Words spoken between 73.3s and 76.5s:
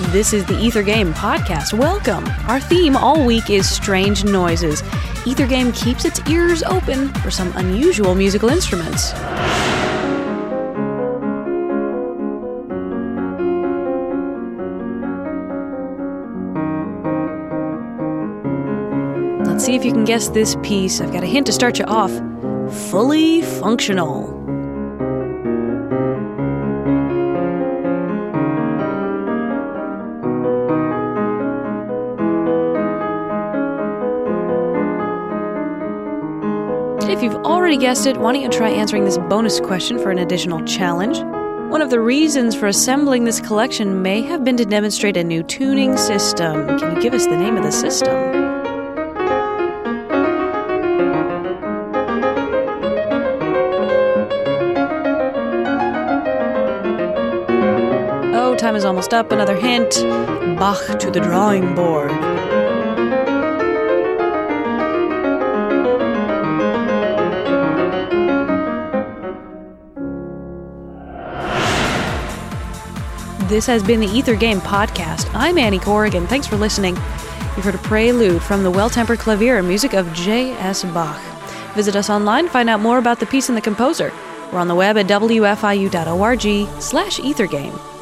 This has been the Ether Game Podcast. I'm Annie Corrigan. Thanks